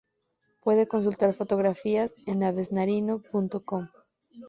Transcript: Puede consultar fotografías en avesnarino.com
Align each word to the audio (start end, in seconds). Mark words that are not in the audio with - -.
Puede 0.61 0.87
consultar 0.87 1.35
fotografías 1.35 2.15
en 2.25 2.41
avesnarino.com 2.41 3.87